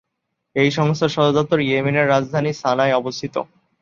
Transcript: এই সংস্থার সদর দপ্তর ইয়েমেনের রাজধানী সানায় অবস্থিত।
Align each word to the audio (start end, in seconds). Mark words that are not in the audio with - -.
এই 0.55 0.69
সংস্থার 0.77 1.13
সদর 1.15 1.33
দপ্তর 1.37 1.59
ইয়েমেনের 1.61 2.09
রাজধানী 2.09 2.51
সানায় 2.61 2.97
অবস্থিত। 2.97 3.35